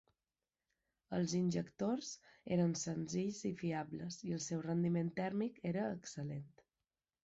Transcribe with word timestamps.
Els 1.17 1.35
injectors 1.39 2.09
eren 2.57 2.75
senzills 2.85 3.45
i 3.53 3.55
fiables 3.63 4.21
i 4.31 4.37
el 4.41 4.45
seu 4.51 4.67
rendiment 4.69 5.17
tèrmic 5.25 5.65
era 5.75 5.91
excel·lent. 5.97 6.65